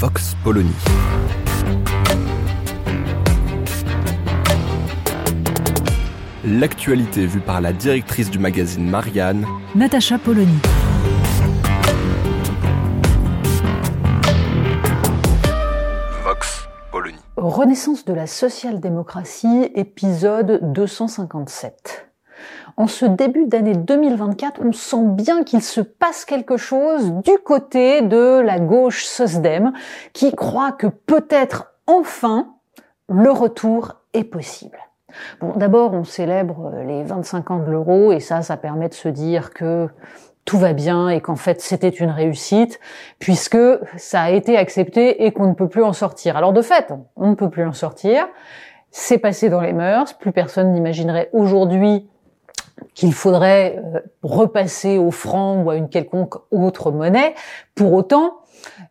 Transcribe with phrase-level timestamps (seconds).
[0.00, 0.72] Vox Polony.
[6.42, 10.58] L'actualité vue par la directrice du magazine Marianne, Natacha Polony.
[16.24, 17.18] Vox Polony.
[17.36, 22.09] Renaissance de la social-démocratie, épisode 257.
[22.76, 28.02] En ce début d'année 2024, on sent bien qu'il se passe quelque chose du côté
[28.02, 29.72] de la gauche SOSDEM
[30.12, 32.54] qui croit que peut-être enfin
[33.08, 34.78] le retour est possible.
[35.40, 39.08] Bon, d'abord, on célèbre les 25 ans de l'euro et ça, ça permet de se
[39.08, 39.88] dire que
[40.44, 42.80] tout va bien et qu'en fait c'était une réussite
[43.18, 43.58] puisque
[43.96, 46.36] ça a été accepté et qu'on ne peut plus en sortir.
[46.36, 48.26] Alors de fait, on ne peut plus en sortir.
[48.90, 50.14] C'est passé dans les mœurs.
[50.14, 52.08] Plus personne n'imaginerait aujourd'hui
[52.94, 57.34] qu'il faudrait euh, repasser au franc ou à une quelconque autre monnaie.
[57.74, 58.40] Pour autant,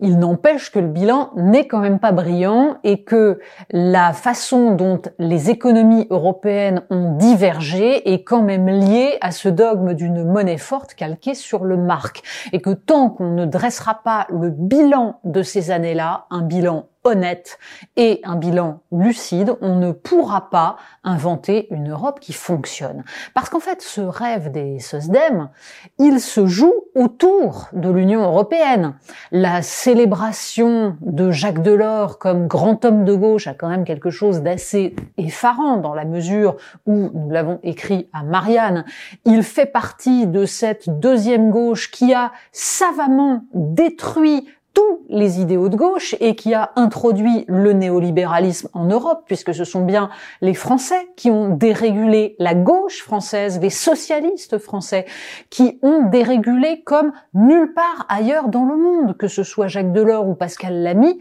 [0.00, 5.00] il n'empêche que le bilan n'est quand même pas brillant et que la façon dont
[5.18, 10.94] les économies européennes ont divergé est quand même liée à ce dogme d'une monnaie forte
[10.94, 12.22] calquée sur le marque.
[12.52, 17.58] Et que tant qu'on ne dressera pas le bilan de ces années-là, un bilan honnête
[17.96, 23.04] et un bilan lucide, on ne pourra pas inventer une Europe qui fonctionne.
[23.34, 25.50] Parce qu'en fait, ce rêve des SOSDEM,
[25.98, 28.94] il se joue autour de l'Union européenne.
[29.30, 34.42] La célébration de Jacques Delors comme grand homme de gauche a quand même quelque chose
[34.42, 38.84] d'assez effarant dans la mesure où, nous l'avons écrit à Marianne,
[39.24, 45.76] il fait partie de cette deuxième gauche qui a savamment détruit tous les idéaux de
[45.76, 50.10] gauche et qui a introduit le néolibéralisme en Europe, puisque ce sont bien
[50.40, 55.06] les Français qui ont dérégulé la gauche française, les socialistes français,
[55.50, 60.28] qui ont dérégulé comme nulle part ailleurs dans le monde, que ce soit Jacques Delors
[60.28, 61.20] ou Pascal Lamy,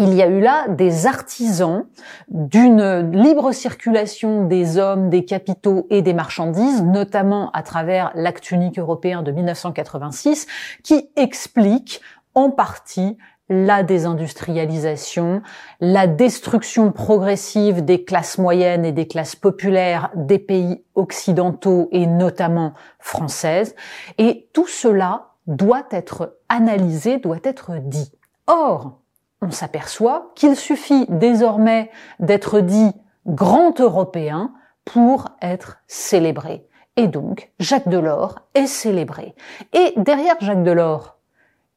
[0.00, 1.86] il y a eu là des artisans
[2.28, 8.78] d'une libre circulation des hommes, des capitaux et des marchandises, notamment à travers l'acte unique
[8.78, 10.46] européen de 1986,
[10.84, 12.00] qui expliquent
[12.38, 13.18] en partie
[13.50, 15.42] la désindustrialisation,
[15.80, 22.74] la destruction progressive des classes moyennes et des classes populaires des pays occidentaux et notamment
[22.98, 23.74] françaises.
[24.18, 28.12] Et tout cela doit être analysé, doit être dit.
[28.46, 29.00] Or,
[29.40, 31.90] on s'aperçoit qu'il suffit désormais
[32.20, 32.92] d'être dit
[33.26, 34.52] grand européen
[34.84, 36.66] pour être célébré.
[36.96, 39.34] Et donc, Jacques Delors est célébré.
[39.72, 41.17] Et derrière Jacques Delors,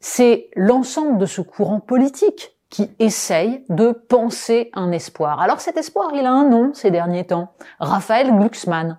[0.02, 5.40] c'est l'ensemble de ce courant politique qui essaye de penser un espoir.
[5.42, 8.98] Alors cet espoir, il a un nom ces derniers temps, Raphaël Glucksmann.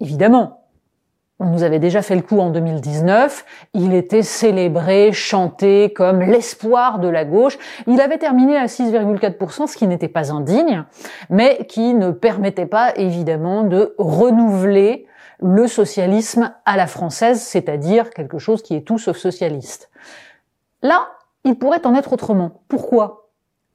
[0.00, 0.66] Évidemment,
[1.38, 6.98] on nous avait déjà fait le coup en 2019, il était célébré, chanté comme l'espoir
[6.98, 7.58] de la gauche.
[7.86, 10.84] Il avait terminé à 6,4%, ce qui n'était pas indigne,
[11.28, 15.06] mais qui ne permettait pas évidemment de renouveler
[15.40, 19.90] le socialisme à la française, c'est-à-dire quelque chose qui est tout sauf socialiste.
[20.82, 21.08] Là,
[21.44, 22.62] il pourrait en être autrement.
[22.68, 23.30] Pourquoi?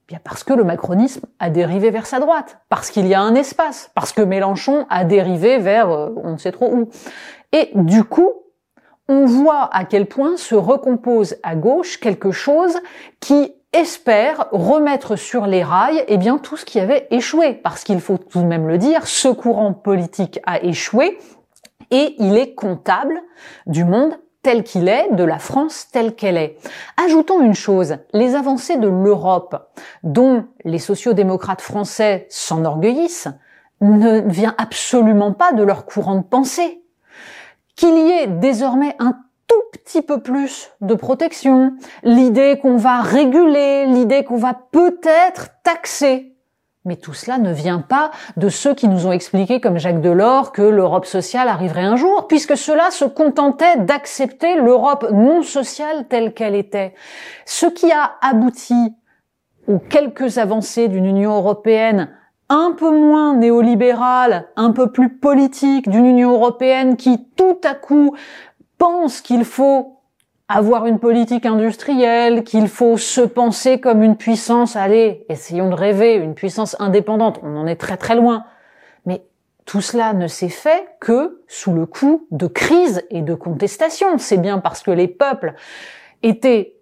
[0.08, 3.34] Bien parce que le macronisme a dérivé vers sa droite, parce qu'il y a un
[3.34, 6.90] espace, parce que Mélenchon a dérivé vers euh, on ne sait trop où.
[7.52, 8.30] Et du coup,
[9.08, 12.78] on voit à quel point se recompose à gauche quelque chose
[13.20, 18.00] qui espère remettre sur les rails eh bien tout ce qui avait échoué parce qu'il
[18.00, 21.18] faut tout de même le dire ce courant politique a échoué
[21.90, 23.22] et il est comptable
[23.66, 26.56] du monde tel qu'il est, de la France telle qu'elle est.
[27.04, 29.70] Ajoutons une chose, les avancées de l'Europe,
[30.02, 33.28] dont les sociodémocrates français s'enorgueillissent,
[33.80, 36.82] ne vient absolument pas de leur courant de pensée.
[37.76, 43.86] Qu'il y ait désormais un tout petit peu plus de protection, l'idée qu'on va réguler,
[43.86, 46.31] l'idée qu'on va peut-être taxer
[46.84, 50.52] mais tout cela ne vient pas de ceux qui nous ont expliqué, comme Jacques Delors,
[50.52, 56.34] que l'Europe sociale arriverait un jour, puisque cela se contentait d'accepter l'Europe non sociale telle
[56.34, 56.94] qu'elle était.
[57.46, 58.94] Ce qui a abouti
[59.68, 62.10] aux quelques avancées d'une Union européenne
[62.48, 68.14] un peu moins néolibérale, un peu plus politique, d'une Union européenne qui tout à coup
[68.76, 70.01] pense qu'il faut
[70.56, 76.14] avoir une politique industrielle, qu'il faut se penser comme une puissance, allez, essayons de rêver,
[76.14, 78.44] une puissance indépendante, on en est très très loin.
[79.06, 79.22] Mais
[79.64, 84.18] tout cela ne s'est fait que sous le coup de crise et de contestation.
[84.18, 85.54] C'est bien parce que les peuples
[86.22, 86.76] étaient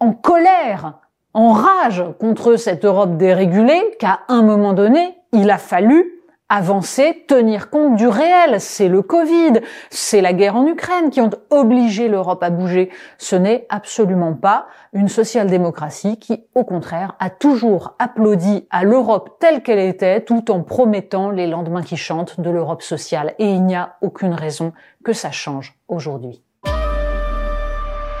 [0.00, 0.98] en colère,
[1.32, 6.13] en rage contre cette Europe dérégulée qu'à un moment donné, il a fallu
[6.54, 8.60] avancer, tenir compte du réel.
[8.60, 9.60] C'est le Covid,
[9.90, 12.90] c'est la guerre en Ukraine qui ont obligé l'Europe à bouger.
[13.18, 19.64] Ce n'est absolument pas une social-démocratie qui, au contraire, a toujours applaudi à l'Europe telle
[19.64, 23.34] qu'elle était tout en promettant les lendemains qui chantent de l'Europe sociale.
[23.40, 24.72] Et il n'y a aucune raison
[25.04, 26.40] que ça change aujourd'hui.